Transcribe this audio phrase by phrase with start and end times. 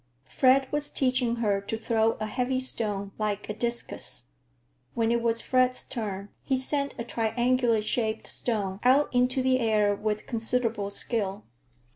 [0.25, 4.29] Fred was teaching her to throw a heavy stone like a discus.
[4.95, 9.93] When it was Fred's turn, he sent a triangular shaped stone out into the air
[9.93, 11.43] with considerable skill.